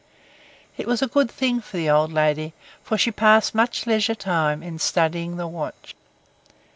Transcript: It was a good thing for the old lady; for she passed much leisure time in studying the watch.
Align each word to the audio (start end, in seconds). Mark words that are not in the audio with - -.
It 0.77 0.87
was 0.87 1.03
a 1.03 1.07
good 1.07 1.29
thing 1.29 1.61
for 1.61 1.77
the 1.77 1.91
old 1.91 2.11
lady; 2.11 2.55
for 2.81 2.97
she 2.97 3.11
passed 3.11 3.53
much 3.53 3.85
leisure 3.85 4.15
time 4.15 4.63
in 4.63 4.79
studying 4.79 5.37
the 5.37 5.45
watch. 5.47 5.93